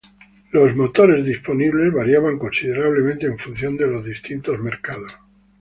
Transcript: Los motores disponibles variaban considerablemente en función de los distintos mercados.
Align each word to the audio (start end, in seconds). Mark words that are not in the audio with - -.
Los 0.49 0.75
motores 0.75 1.27
disponibles 1.27 1.93
variaban 1.93 2.39
considerablemente 2.39 3.27
en 3.27 3.37
función 3.37 3.77
de 3.77 3.85
los 3.85 4.03
distintos 4.03 4.57
mercados. 4.59 5.11